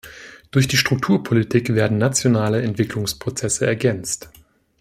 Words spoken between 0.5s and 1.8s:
die Strukturpolitik